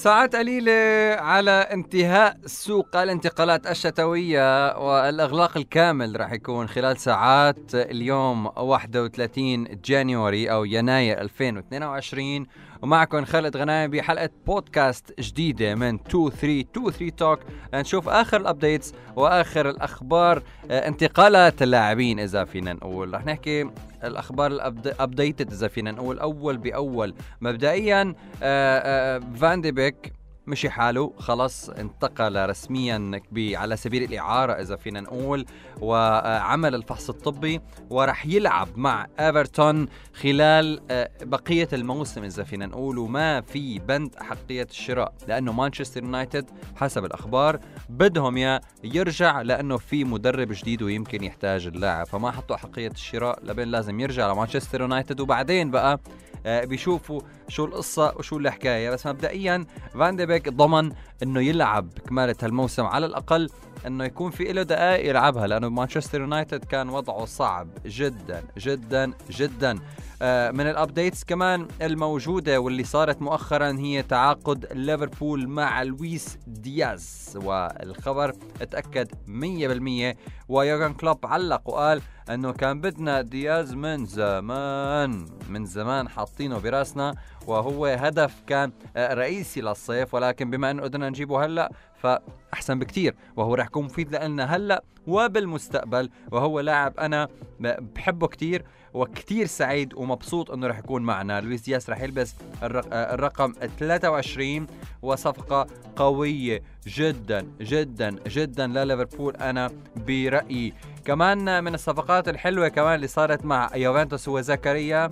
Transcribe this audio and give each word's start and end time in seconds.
ساعات 0.00 0.36
قليلة 0.36 0.72
على 1.20 1.50
انتهاء 1.50 2.36
سوق 2.46 2.96
الانتقالات 2.96 3.66
الشتوية 3.66 4.78
والإغلاق 4.78 5.56
الكامل 5.56 6.20
راح 6.20 6.32
يكون 6.32 6.68
خلال 6.68 6.96
ساعات 6.96 7.74
اليوم 7.74 8.46
31 8.46 9.64
January 9.84 10.50
أو 10.50 10.64
يناير 10.64 11.20
2022 11.20 12.46
ومعكم 12.82 13.24
خالد 13.24 13.56
غنايم 13.56 13.90
بحلقة 13.90 14.30
بودكاست 14.46 15.20
جديدة 15.20 15.74
من 15.74 15.94
2323 15.94 17.16
Talk. 17.16 17.38
نشوف 17.74 18.08
آخر 18.08 18.40
ال 18.40 18.47
updates 18.47 18.94
وآخر 19.16 19.70
الأخبار 19.70 20.42
آه، 20.70 20.88
انتقالات 20.88 21.62
اللاعبين 21.62 22.20
إذا 22.20 22.44
فينا 22.44 22.72
نقول. 22.72 23.14
رح 23.14 23.26
نحكي 23.26 23.70
الأخبار 24.04 24.50
ال 24.50 24.63
updated 24.63 25.52
إذا 25.52 25.68
فينا 25.68 25.90
نقول 25.90 26.18
أول 26.18 26.56
بأول. 26.56 27.14
مبدئيا 27.40 28.14
آه، 28.42 29.16
آه، 29.16 29.20
فان 29.36 29.60
دي 29.60 29.72
بيك 29.72 30.12
مشي 30.50 30.70
حاله. 30.70 31.12
خلص 31.18 31.68
انتقل 31.68 32.48
رسميا 32.48 33.20
على 33.38 33.76
سبيل 33.76 34.02
الإعارة 34.02 34.52
إذا 34.52 34.76
فينا 34.76 35.00
نقول 35.00 35.46
وعمل 35.80 36.74
الفحص 36.74 37.08
الطبي 37.08 37.60
ورح 37.90 38.26
يلعب 38.26 38.68
مع 38.76 39.06
إيفرتون 39.20 39.88
خلال 40.14 40.80
آه، 40.90 41.10
بقية 41.22 41.68
الموسم 41.72 42.24
إذا 42.24 42.44
فينا 42.44 42.66
نقول 42.66 42.98
وما 42.98 43.40
في 43.40 43.78
بند 43.78 44.14
أحقية 44.16 44.66
الشراء 44.70 45.14
لأنه 45.28 45.52
مانشستر 45.52 46.02
يونايتد 46.02 46.50
حسب 46.76 47.04
الأخبار 47.04 47.60
بدهم 47.88 48.36
يا 48.36 48.60
يرجع 48.84 49.42
لأنه 49.42 49.76
في 49.76 50.04
مدرب 50.04 50.48
جديد 50.52 50.82
ويمكن 50.82 51.24
يحتاج 51.24 51.66
اللاعب. 51.66 52.06
فما 52.06 52.30
حطوا 52.30 52.56
أحقية 52.56 52.90
الشراء 52.90 53.38
لبين 53.44 53.68
لازم 53.68 54.00
يرجع 54.00 54.32
لمانشستر 54.32 54.80
يونايتد. 54.80 55.20
وبعدين 55.20 55.70
بقى 55.70 56.00
بيشوفوا 56.46 57.20
شو 57.48 57.64
القصة 57.64 58.14
وشو 58.16 58.38
الحكاية 58.38 58.90
بس 58.90 59.06
مبدئيا 59.06 59.66
فان 59.94 60.16
دي 60.16 60.26
بيك 60.26 60.48
ضمن 60.48 60.92
إنه 61.22 61.40
يلعب 61.40 61.88
كمالة 62.08 62.36
هالموسم 62.42 62.84
على 62.84 63.06
الأقل 63.06 63.50
إنه 63.86 64.04
يكون 64.04 64.30
في 64.30 64.44
له 64.52 64.62
دقائق 64.62 65.10
يلعبها 65.10 65.46
لأنه 65.46 65.68
مانشستر 65.68 66.20
يونايتد 66.20 66.64
كان 66.64 66.88
وضعه 66.88 67.24
صعب 67.24 67.68
جدا 67.86 68.42
جدا 68.58 69.12
جدا. 69.30 69.78
آه، 70.22 70.50
من 70.50 70.60
ال 70.66 70.73
updates 70.73 71.24
كمان 71.24 71.68
الموجودة 71.82 72.60
واللي 72.60 72.84
صارت 72.84 73.22
مؤخرا 73.22 73.76
هي 73.78 74.02
تعاقد 74.02 74.66
ليفربول 74.72 75.48
مع 75.48 75.82
لويس 75.82 76.38
دياز. 76.46 77.38
والخبر 77.44 78.32
اتاكد 78.60 79.08
100% 79.26 80.16
ويورغن 80.48 80.94
كلوب 80.94 81.26
علق 81.26 81.68
وقال 81.68 82.02
إنه 82.30 82.52
كان 82.52 82.80
بدنا 82.80 83.22
دياز 83.22 83.74
من 83.74 84.06
زمان 84.06 85.26
من 85.48 85.66
زمان 85.66 86.08
حاطينه 86.08 86.58
براسنا 86.58 87.14
وهو 87.50 87.86
هدف 87.86 88.42
كان 88.46 88.72
آه، 88.96 89.14
رئيسي 89.14 89.60
للصيف 89.60 90.14
ولكن 90.14 90.50
بما 90.50 90.70
انه 90.70 90.82
قدرنا 90.82 91.08
نجيبه 91.08 91.44
هلأ 91.44 91.72
فأحسن 92.02 92.78
بكثير 92.78 93.14
وهو 93.36 93.54
راح 93.54 93.66
يكون 93.66 93.84
مفيد 93.84 94.16
لنا 94.16 94.56
هلأ 94.56 94.84
وبالمستقبل. 95.06 96.10
وهو 96.32 96.60
لاعب 96.60 96.98
أنا 96.98 97.28
بحبه 97.60 98.26
كثير 98.26 98.64
وكثير 98.94 99.46
سعيد 99.46 99.94
ومبسوط 99.94 100.50
إنه 100.50 100.66
راح 100.66 100.78
يكون 100.78 101.02
معنا. 101.02 101.40
لويس 101.40 101.62
دياس 101.62 101.90
راح 101.90 102.00
يلبس 102.00 102.34
الرقم 102.62 103.52
23 103.78 104.66
وصفقة 105.02 105.66
قوية 105.96 106.62
جدا 106.86 107.46
جدا 107.60 108.16
جدا 108.26 108.66
لليفربول. 108.66 109.36
أنا 109.36 109.70
برأيي 109.96 110.74
كمان 111.04 111.64
من 111.64 111.74
الصفقات 111.74 112.28
الحلوة 112.28 112.68
كمان 112.68 112.94
اللي 112.94 113.06
صارت 113.06 113.44
مع 113.44 113.70
يوفنتوس 113.74 114.28
هو 114.28 114.40
زكريا 114.40 115.08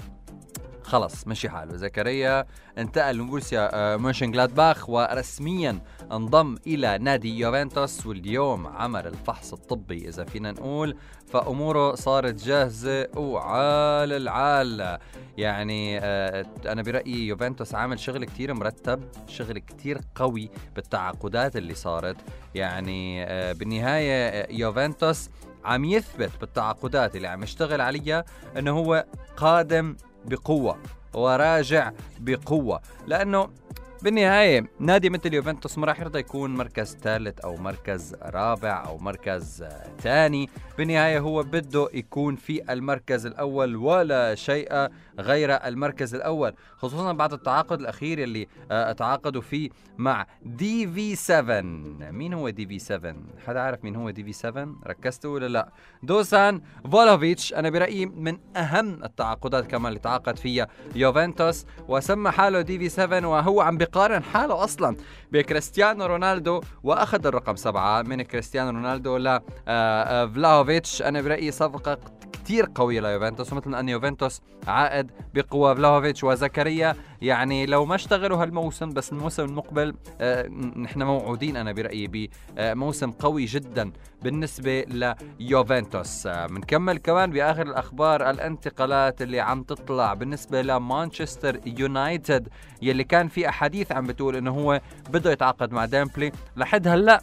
خلص 0.89 1.27
مشي 1.27 1.49
حاله. 1.49 1.77
زكريا 1.77 2.47
انتقل 2.79 3.41
آه، 3.55 3.97
مونشن 3.97 4.31
جلادباخ 4.31 4.91
ورسميا 4.91 5.81
انضم 6.13 6.57
إلى 6.67 6.99
نادي 6.99 7.39
يوفنتوس 7.39 8.07
واليوم 8.07 8.67
عمل 8.67 9.07
الفحص 9.07 9.53
الطبي 9.53 10.09
إذا 10.09 10.25
فينا 10.25 10.53
نقول. 10.53 10.97
فأموره 11.27 11.95
صارت 11.95 12.45
جاهزة 12.45 13.09
وعال 13.17 14.13
العال. 14.13 14.99
يعني 15.39 15.99
آه، 15.99 16.47
أنا 16.67 16.83
برأيي 16.83 17.27
يوفنتوس 17.27 17.75
عامل 17.75 17.99
شغل 18.01 18.25
كتير 18.25 18.55
مرتب 18.55 19.05
شغل 19.27 19.59
كتير 19.59 20.01
قوي 20.15 20.51
بالتعاقدات 20.75 21.57
اللي 21.57 21.75
صارت. 21.75 22.17
يعني 22.55 23.25
آه، 23.25 23.53
بالنهاية 23.53 24.47
يوفنتوس 24.61 25.31
عم 25.65 25.85
يثبت 25.85 26.31
بالتعاقدات 26.41 27.17
اللي 27.17 27.29
عم 27.29 27.43
يشتغل 27.43 27.81
عليها 27.81 28.25
إنه 28.59 28.79
هو 28.79 29.05
قادم 29.37 29.97
بقوة 30.25 30.79
وراجع 31.15 31.93
بقوة. 32.21 32.81
لأنه 33.07 33.49
بالنهاية 34.03 34.71
نادي 34.81 35.11
مثل 35.11 35.35
يوفنتوس 35.35 35.79
ما 35.79 35.87
راح 35.87 36.01
يرضى 36.01 36.19
يكون 36.19 36.55
مركز 36.55 36.97
ثالث 36.97 37.41
أو 37.41 37.57
مركز 37.57 38.17
رابع 38.23 38.85
أو 38.87 38.99
مركز 38.99 39.65
ثاني. 40.01 40.51
بالنهاية 40.79 41.19
هو 41.19 41.43
بده 41.43 41.89
يكون 41.95 42.37
في 42.37 42.73
المركز 42.73 43.27
الأول 43.27 43.77
ولا 43.77 44.35
شيء. 44.35 44.89
غير 45.19 45.51
المركز 45.67 46.15
الأول 46.15 46.55
خصوصا 46.77 47.13
بعد 47.13 47.33
التعاقد 47.33 47.81
الأخير 47.81 48.23
اللي 48.23 48.47
آه، 48.71 48.93
تعاقدوا 48.93 49.43
فيه 49.43 49.71
مع 49.99 50.27
دي 50.43 50.89
في 50.89 51.15
7 51.17 51.61
مين 52.11 52.35
هو 52.35 52.49
دي 52.51 52.67
في 52.67 52.79
7 52.79 53.15
حدا 53.47 53.61
عارف 53.61 53.85
مين 53.85 53.97
هو 53.97 54.11
دي 54.11 54.25
في 54.25 54.33
7 54.33 54.69
ركزتوا 54.87 55.35
ولا 55.35 55.49
لا؟ 55.49 55.69
دوسان 56.03 56.61
فلاهوفيتش 56.93 57.55
أنا 57.55 57.71
برأيي 57.71 58.07
من 58.07 58.39
أهم 58.57 59.05
التعاقدات 59.05 59.67
كمان 59.67 59.87
اللي 59.89 59.99
تعاقد 59.99 60.37
فيها 60.37 60.69
يوفنتوس 60.95 61.67
وسمى 61.89 62.31
حاله 62.31 62.61
DV7 62.61 63.27
وهو 63.27 63.61
عم 63.61 63.77
بيقارن 63.79 64.23
حاله 64.23 64.65
أصلا 64.65 64.97
بكريستيانو 65.33 66.07
رونالدو 66.07 66.61
وأخذ 66.83 67.27
الرقم 67.27 67.57
سبعة 67.57 68.03
من 68.03 68.23
كريستيانو 68.23 68.71
رونالدو 68.71 69.17
ل 69.17 69.41
آه، 69.69 70.27
فلاهوفيتش. 70.27 71.03
أنا 71.03 71.21
برأيي 71.21 71.51
صفقة 71.51 71.99
كتير 72.49 72.69
قوية 72.75 73.01
ليوفنتوس 73.01 73.53
ومثل 73.53 73.75
أن 73.75 73.89
يوفنتوس 73.89 74.41
عائد 74.67 75.11
بقوة 75.35 75.75
فلاهوفيتش 75.75 76.25
وزكريا. 76.25 76.97
يعني 77.23 77.67
لو 77.67 77.85
ما 77.85 77.95
اشتغلوا 77.95 78.43
هالموسم 78.43 78.91
بس 78.91 79.13
الموسم 79.13 79.45
المقبل 79.45 79.95
آه 80.21 80.47
نحن 80.77 81.03
موعودين 81.03 81.57
أنا 81.57 81.73
برأيي 81.73 82.31
بموسم 82.57 83.11
قوي 83.11 83.45
جدا 83.45 83.93
بالنسبة 84.23 84.81
ليوفنتوس. 85.41 86.27
بنكمل 86.27 86.95
آه 86.95 86.99
كمان 86.99 87.31
بآخر 87.31 87.63
الأخبار 87.63 88.31
الانتقالات 88.31 89.23
اللي 89.23 89.41
عم 89.41 89.63
تطلع 89.63 90.15
بالنسبة 90.15 90.63
لمانشستر 90.63 91.61
يونايتد 91.67 92.49
يلي 92.83 93.05
كان 93.05 93.29
في 93.29 93.49
أحاديث 93.49 93.93
عم 93.93 94.07
بتقول 94.07 94.37
إنه 94.37 94.51
هو 94.51 94.81
بده 95.11 95.33
يتعاقد 95.33 95.73
مع 95.73 95.85
ديمبلي 95.85 96.33
لحد 96.57 96.89
هلأ 96.89 97.21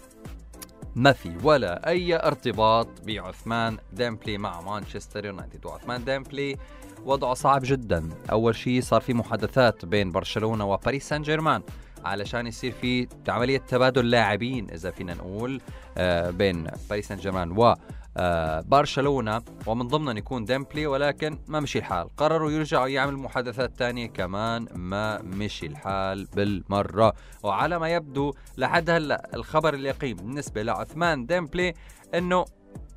ما 0.96 1.12
في 1.12 1.38
ولا 1.44 1.88
أي 1.88 2.16
ارتباط 2.16 2.88
بعثمان 3.06 3.78
ديمبلي 3.94 4.38
مع 4.38 4.62
مانشستر 4.62 5.26
يونايتد. 5.26 5.66
وعثمان 5.66 6.06
ديمبلي 6.06 6.58
وضعه 7.06 7.34
صعب 7.34 7.62
جدا. 7.64 8.10
أول 8.32 8.56
شيء 8.56 8.82
صار 8.82 9.02
في 9.02 9.14
محادثات 9.14 9.86
بين 9.86 10.12
برشلونة 10.12 10.66
وباريس 10.66 11.10
سان 11.10 11.22
جيرمان 11.22 11.62
علشان 12.06 12.48
يصير 12.48 12.72
في 12.72 13.08
عملية 13.28 13.58
تبادل 13.58 14.10
لاعبين 14.10 14.70
إذا 14.70 14.92
فينا 14.92 15.14
نقول 15.14 15.62
آه، 15.98 16.30
بين 16.30 16.68
باريس 16.90 17.08
سان 17.08 17.18
جيرمان 17.18 17.52
آه، 18.18 18.62
برشلونة 18.62 19.42
ومن 19.66 19.88
ضمنهم 19.88 20.18
يكون 20.18 20.46
ديمبلي 20.46 20.88
ولكن 20.88 21.38
ما 21.48 21.59
مشي 21.59 21.80
الحال. 21.80 22.16
قرروا 22.18 22.52
يرجعوا 22.52 22.88
يعملوا 22.88 23.20
محادثات 23.20 23.80
تانية 23.80 24.08
كمان 24.08 24.68
ما 24.76 25.22
مشي 25.22 25.66
الحال 25.66 26.26
بالمرة. 26.36 27.14
وعلى 27.44 27.80
ما 27.80 27.90
يبدو 27.90 28.34
لحد 28.58 28.90
هلأ 28.90 29.30
الخبر 29.34 29.74
اليقين 29.74 30.16
بالنسبة 30.16 30.64
لعثمان 30.64 31.26
ديمبلي 31.26 31.74
إنه 32.16 32.46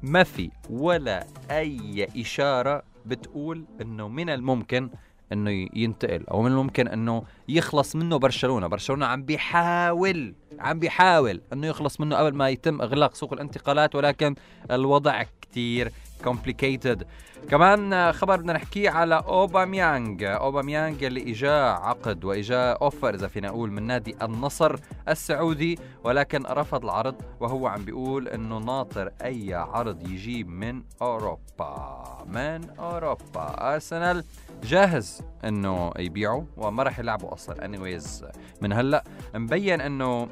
ما 0.03 0.23
في 0.23 0.51
ولا 0.71 1.27
أي 1.51 2.09
إشارة 2.17 2.83
بتقول 3.07 3.65
إنه 3.81 4.09
من 4.09 4.31
الممكن 4.31 4.91
إنه 5.33 5.51
ينتقل 5.75 6.25
أو 6.27 6.43
من 6.43 6.51
الممكن 6.51 6.89
إنه 6.89 7.23
يخلص 7.49 7.97
منه 7.97 8.17
برشلونة. 8.17 8.67
برشلونة 8.67 9.07
عم 9.07 9.23
بيحاول 9.23 10.35
عم 10.61 10.79
بيحاول 10.79 11.41
إنه 11.53 11.67
يخلص 11.67 12.01
منه 12.01 12.17
قبل 12.17 12.35
ما 12.35 12.49
يتم 12.49 12.83
إغلاق 12.83 13.15
سوق 13.15 13.33
الانتقالات 13.33 13.95
ولكن 13.95 14.35
الوضع 14.71 15.23
كتير 15.41 15.93
complicated. 16.25 17.05
كمان 17.51 18.13
خبر 18.13 18.37
بدنا 18.37 18.53
نحكيه 18.53 18.91
على 18.91 19.23
اوباميانج 19.27 20.25
اوباميانج 20.25 21.05
اللي 21.05 21.31
اجاه 21.31 21.71
عقد 21.71 22.25
واجاه 22.25 22.79
offer 22.83 23.15
إذا 23.15 23.29
فينا 23.29 23.49
نقول 23.49 23.71
من 23.71 23.83
نادي 23.83 24.17
النصر 24.23 24.77
السعودي 25.09 25.79
ولكن 26.05 26.43
رفض 26.43 26.85
العرض 26.85 27.15
وهو 27.41 27.67
عم 27.67 27.85
بيقول 27.85 28.29
إنه 28.29 28.59
ناطر 28.59 29.13
أي 29.25 29.55
عرض 29.55 30.09
يجي 30.09 30.45
من 30.45 30.83
أوروبا. 31.03 32.05
من 32.27 32.71
أوروبا. 32.79 33.75
ارسنال 33.75 34.25
جاهز 34.65 35.23
إنه 35.45 35.93
يبيعه 35.99 36.47
وما 36.57 36.83
راح 36.83 36.99
يلعبوا 36.99 37.35
أصلا 37.35 37.65
anyways 37.65 38.25
من 38.61 38.73
هلأ 38.73 39.05
مبين 39.35 39.81
إنه 39.81 40.29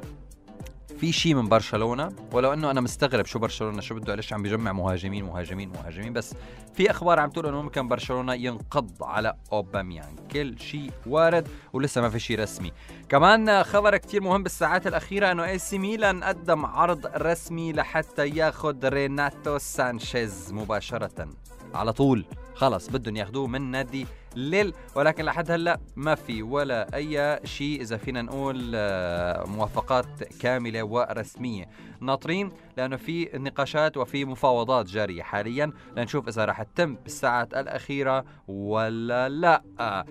في 0.99 1.11
شيء 1.11 1.35
من 1.35 1.49
برشلونة 1.49 2.11
ولو 2.31 2.53
إنه 2.53 2.71
أنا 2.71 2.81
مستغرب 2.81 3.25
شو 3.25 3.39
برشلونة 3.39 3.81
شو 3.81 3.95
بده 3.95 4.15
ليش 4.15 4.33
عم 4.33 4.41
بيجمع 4.41 4.71
مهاجمين 4.71 5.25
مهاجمين 5.25 5.69
مهاجمين 5.69 6.13
بس 6.13 6.35
في 6.73 6.91
أخبار 6.91 7.19
عم 7.19 7.29
تقول 7.29 7.45
إنه 7.47 7.61
ممكن 7.61 7.87
برشلونة 7.87 8.33
ينقض 8.33 9.03
على 9.03 9.35
اوباميانج 9.51 10.15
كل 10.31 10.59
شيء 10.59 10.91
وارد 11.07 11.47
ولسه 11.73 12.01
ما 12.01 12.09
في 12.09 12.19
شيء 12.19 12.39
رسمي. 12.39 12.71
كمان 13.09 13.63
خبر 13.63 13.97
كتير 13.97 14.21
مهم 14.21 14.43
بالساعات 14.43 14.87
الأخيرة 14.87 15.31
إنه 15.31 15.45
AC 15.45 15.77
ميلان 15.77 16.23
قدم 16.23 16.65
عرض 16.65 17.05
رسمي 17.05 17.73
لحتى 17.73 18.27
ياخذ 18.27 18.87
ريناتو 18.87 19.57
سانشيز 19.57 20.53
مباشرة. 20.53 21.29
على 21.73 21.93
طول 21.93 22.25
خلص 22.55 22.89
بدهم 22.89 23.15
ياخذوه 23.15 23.47
من 23.47 23.71
نادي 23.71 24.07
ليل 24.35 24.73
ولكن 24.95 25.25
لحد 25.25 25.51
هلا 25.51 25.79
ما 25.95 26.15
في 26.15 26.43
ولا 26.43 26.95
أي 26.95 27.39
شيء 27.43 27.81
إذا 27.81 27.97
فينا 27.97 28.21
نقول 28.21 28.71
آه، 28.75 29.45
موافقات 29.45 30.23
كاملة 30.39 30.83
ورسمية. 30.83 31.69
ناطرين 32.01 32.51
لأنه 32.77 32.95
في 32.95 33.29
نقاشات 33.33 33.97
وفي 33.97 34.25
مفاوضات 34.25 34.85
جارية 34.85 35.23
حاليا. 35.23 35.71
لنشوف 35.97 36.27
إذا 36.27 36.45
راح 36.45 36.63
تتم 36.63 36.95
بالساعات 36.95 37.53
الأخيرة 37.53 38.25
ولا 38.47 39.29
لا. 39.29 39.63
آه 39.79 40.05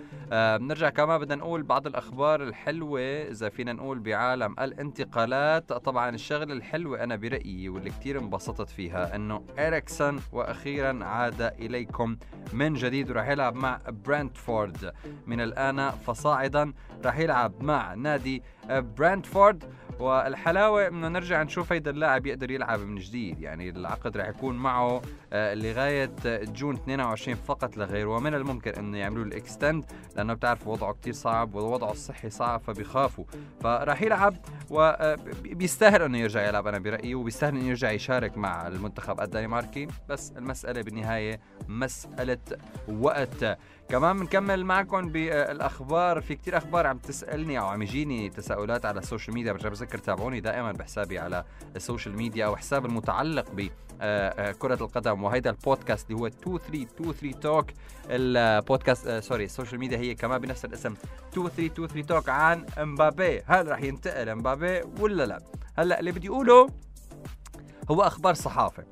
بنرجع 0.57 0.89
كمان 0.89 1.19
بدنا 1.19 1.35
نقول 1.35 1.63
بعض 1.63 1.87
الأخبار 1.87 2.43
الحلوة 2.43 3.01
إذا 3.01 3.49
فينا 3.49 3.73
نقول 3.73 3.99
بعالم 3.99 4.55
الانتقالات. 4.59 5.73
طبعا 5.73 6.09
الشغلة 6.09 6.53
الحلوة 6.53 7.03
أنا 7.03 7.15
برأيي 7.15 7.69
واللي 7.69 7.89
كثير 7.89 8.19
انبسطت 8.19 8.69
فيها 8.69 9.15
إنه 9.15 9.43
اريكسون 9.59 10.19
وأخيرا 10.31 11.05
عاد 11.05 11.41
إليكم 11.41 12.17
من 12.53 12.73
جديد. 12.73 13.11
وراح 13.11 13.29
يلعب 13.29 13.55
مع 13.55 13.79
برانتفورد 14.07 14.93
من 15.27 15.41
الآن 15.41 15.91
فصاعدا 15.91 16.73
راح 17.05 17.17
يلعب 17.17 17.63
مع 17.63 17.93
نادي 17.93 18.43
برانتفورد. 18.69 19.63
والحلاوة 19.99 20.87
إنه 20.87 21.07
نرجع 21.07 21.43
نشوف 21.43 21.71
هيدا 21.71 21.91
اللاعب 21.91 22.25
يقدر 22.25 22.51
يلعب 22.51 22.79
من 22.79 22.95
جديد. 22.95 23.39
يعني 23.39 23.69
العقد 23.69 24.17
راح 24.17 24.27
يكون 24.27 24.55
معه 24.57 25.01
آه، 25.33 25.53
لغاية 25.53 26.11
June 26.25 26.75
22 26.75 27.37
فقط 27.37 27.77
لغير 27.77 28.07
ومن 28.07 28.33
الممكن 28.33 28.71
إنه 28.71 28.97
يعملوا 28.97 29.25
ال 29.25 29.34
extend 29.34 29.85
لأنه 30.15 30.33
بتعرف 30.33 30.67
وضعه 30.67 30.93
كتير 30.93 31.13
صعب 31.13 31.55
ووضعه 31.55 31.91
الصحي 31.91 32.29
صعب 32.29 32.59
فبيخافوا. 32.59 33.23
فراح 33.61 34.01
يلعب 34.01 34.35
وبيستاهل 34.69 36.01
إنه 36.01 36.17
يرجع 36.17 36.47
يلعب. 36.47 36.67
أنا 36.67 36.79
برأيي 36.79 37.15
وبيستاهل 37.15 37.55
إنه 37.55 37.65
يرجع 37.65 37.91
يشارك 37.91 38.37
مع 38.37 38.67
المنتخب 38.67 39.21
الدنماركي. 39.21 39.87
بس 40.09 40.33
المسألة 40.37 40.81
بالنهاية 40.81 41.39
مسألة 41.67 42.37
وقت. 42.87 43.57
كمان 43.89 44.19
بنكمل 44.19 44.65
معكم 44.65 45.09
بالاخبار 45.09 46.21
في 46.21 46.35
كتير 46.35 46.57
أخبار 46.57 46.87
عم 46.87 46.97
تسألني 46.97 47.59
أو 47.59 47.67
عم 47.67 47.81
يجيني 47.81 48.29
تساؤلات 48.29 48.56
على 48.85 48.99
ال 48.99 49.04
social 49.04 49.35
media 49.35 49.51
برجع 49.51 49.69
بذكر 49.69 49.97
تابعوني 49.97 50.39
دائما 50.39 50.71
بحسابي 50.71 51.19
على 51.19 51.43
ال 51.75 51.81
social 51.81 52.15
media 52.15 52.45
أو 52.45 52.55
حساب 52.55 52.85
المتعلق 52.85 53.51
ب 53.51 53.67
آه، 54.01 54.29
آه، 54.29 54.73
القدم. 54.73 55.23
وهيدا 55.23 55.49
البودكاست 55.49 56.09
اللي 56.09 56.21
هو 56.21 56.27
2323 56.27 57.39
Talk 57.39 57.65
البودكاست 58.09 59.07
آه 59.07 59.19
sorry 59.19 59.45
ال 59.45 59.50
social 59.50 59.79
media 59.79 59.97
هي 59.97 60.15
كمان 60.15 60.41
بنفس 60.41 60.65
الاسم 60.65 60.93
2323 60.93 62.05
Talk 62.05 62.29
عن 62.29 62.65
امبابي 62.77 63.41
هل 63.45 63.71
رح 63.71 63.83
ينتقل 63.83 64.29
امبابي 64.29 64.81
ولا 64.99 65.25
لا؟ 65.25 65.39
هلأ 65.77 65.99
اللي 65.99 66.11
بدي 66.11 66.29
أقوله 66.29 66.67
هو 67.91 68.01
أخبار 68.01 68.33
صحافة. 68.33 68.83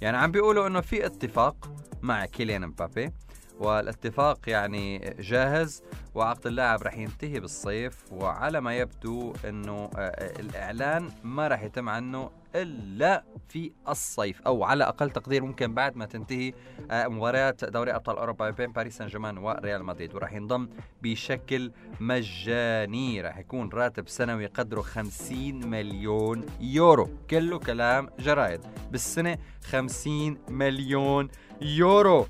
يعني 0.00 0.16
عم 0.16 0.30
بيقولوا 0.30 0.66
إنه 0.66 0.80
في 0.80 1.06
اتفاق 1.06 1.70
مع 2.02 2.26
كيليان 2.26 2.62
امبابي 2.62 3.12
والاتفاق 3.60 4.38
يعني 4.46 5.14
جاهز 5.18 5.82
وعقد 6.14 6.46
اللاعب 6.46 6.82
رح 6.82 6.98
ينتهي 6.98 7.40
بالصيف 7.40 8.12
وعلى 8.12 8.60
ما 8.60 8.76
يبدو 8.76 9.32
إنه 9.44 9.90
آه، 9.96 10.40
الإعلان 10.40 11.10
ما 11.22 11.48
رح 11.48 11.62
يتم 11.62 11.88
عنه 11.88 12.30
إلا 12.54 13.24
في 13.48 13.72
الصيف 13.88 14.42
أو 14.42 14.64
على 14.64 14.84
أقل 14.84 15.10
تقدير 15.10 15.44
ممكن 15.44 15.74
بعد 15.74 15.96
ما 15.96 16.06
تنتهي 16.06 16.52
آه، 16.90 17.08
مباريات 17.08 17.64
دوري 17.64 17.94
أبطال 17.94 18.16
أوروبا 18.16 18.50
بين 18.50 18.72
باريس 18.72 18.96
سان 18.98 19.06
جيرمان 19.06 19.38
وريال 19.38 19.84
مدريد. 19.84 20.14
وراح 20.14 20.32
ينضم 20.32 20.68
بشكل 21.02 21.72
مجاني 22.00 23.20
راح 23.20 23.38
يكون 23.38 23.68
راتب 23.68 24.08
سنوي 24.08 24.46
قدره 24.46 24.80
50 24.80 25.66
مليون 25.66 26.46
يورو. 26.60 27.08
كله 27.30 27.58
كلام 27.58 28.10
جرايد. 28.18 28.60
بالسنة 28.90 29.38
50 29.64 30.38
مليون 30.48 31.28
يورو. 31.60 32.26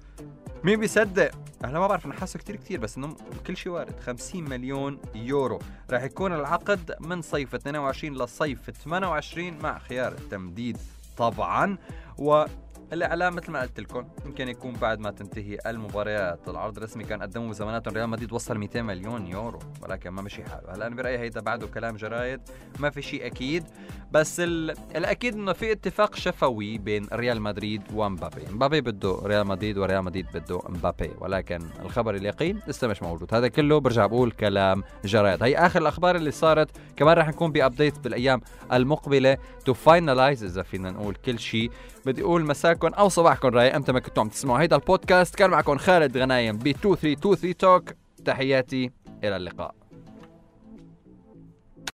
مين 0.65 0.81
بيصدق؟ 0.81 1.31
أنا 1.65 1.79
ما 1.79 1.87
بعرف 1.87 2.07
أنا 2.07 2.15
حاسه 2.15 2.39
كثير 2.39 2.57
كثير 2.57 2.81
بس 2.81 2.97
إنه 2.97 3.17
كل 3.47 3.57
شيء 3.57 3.73
وارد. 3.73 4.01
50 4.01 4.45
مليون 4.45 4.99
يورو. 5.15 5.59
راح 5.91 6.03
يكون 6.03 6.33
العقد 6.33 6.95
من 7.01 7.23
صيف 7.23 7.55
22 7.55 8.15
لصيف 8.15 8.71
28 8.71 9.59
مع 9.59 9.79
خيار 9.79 10.13
التمديد 10.13 10.79
طبعا. 11.17 11.77
و 12.19 12.45
الإعلام 12.93 13.35
مثل 13.37 13.53
ما 13.53 13.61
قلت 13.61 13.81
لكم 13.81 14.05
يمكن 14.27 14.49
يكون 14.49 14.73
بعد 14.73 14.99
ما 14.99 15.11
تنتهي 15.11 15.59
المباريات 15.67 16.49
العرض 16.49 16.77
الرسمي 16.77 17.05
كان 17.05 17.23
قدمه 17.23 17.49
بزماناتهم 17.49 17.95
ريال 17.95 18.09
مدريد 18.09 18.33
وصل 18.33 18.59
200 18.59 18.83
مليون 18.83 19.27
يورو 19.27 19.59
ولكن 19.83 20.11
ما 20.11 20.23
مشي 20.23 20.45
حاله. 20.45 20.75
هلأ 20.75 20.87
أنا 20.87 20.97
برأيي 20.97 21.19
هيدا 21.19 21.41
بعده 21.41 21.67
كلام 21.67 21.97
جرايد 21.97 22.41
ما 22.79 22.91
في 22.91 23.03
شيء 23.03 23.27
أكيد 23.27 23.65
بس 24.13 24.41
الأكيد 24.41 25.35
إنه 25.35 25.53
في 25.53 25.73
اتفاق 25.73 26.15
شفوي 26.15 26.79
بين 26.79 27.07
ريال 27.13 27.43
مدريد 27.43 27.83
ومبابي. 27.95 28.43
مبابي 28.51 28.81
بده 28.81 29.19
ريال 29.25 29.47
مدريد 29.47 29.79
وريال 29.79 30.05
مدريد 30.05 30.27
بده 30.35 30.61
مبابي 30.69 31.11
ولكن 31.21 31.59
الخبر 31.85 32.15
اليقين 32.15 32.61
لسه 32.67 32.89
مش 32.89 33.03
موجود. 33.03 33.35
هذا 33.35 33.49
كله 33.49 33.79
برجع 33.79 34.07
بقول 34.07 34.31
كلام 34.31 34.83
جرايد. 35.05 35.43
هي 35.43 35.57
آخر 35.57 35.81
الأخبار 35.81 36.17
اللي 36.17 36.31
صارت 36.31 36.69
كمان 36.97 37.17
رح 37.17 37.29
نكون 37.29 37.53
ب 37.53 37.59
update 37.59 37.99
بالأيام 37.99 38.41
المقبلة 38.73 39.39
to 39.65 39.75
finalize 39.75 40.45
إذا 40.45 40.63
فينا 40.63 40.91
نقول 40.91 41.15
كل 41.15 41.39
شيء. 41.39 41.71
بدي 42.07 42.23
أقول 42.23 42.45
مساكم 42.47 42.84
أو 42.89 43.09
صباحكم 43.09 43.49
رايق 43.49 43.75
إمتى 43.75 43.93
ما 43.93 44.01
كنتوا 44.01 44.23
عم 44.23 44.29
تسمعوا 44.29 44.61
هيدا 44.61 44.77
البودكاست 44.77 45.35
كان 45.35 45.51
معكم 45.51 45.79
خالد 45.79 46.19
غنايم 46.19 46.59
ب 46.59 46.67
2323 46.67 47.57
Talk 47.57 47.91
تحياتي 48.25 48.91
إلى 49.25 49.37
اللقاء 49.37 49.75